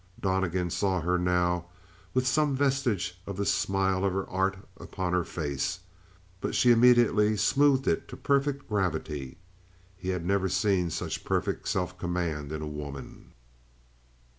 [0.19, 1.65] Donnegan saw her now,
[2.15, 5.81] with some vestige of the smile of her art upon her face;
[6.39, 9.37] but she immediately smoothed it to perfect gravity.
[9.95, 13.33] He had never seen such perfect self command in a woman.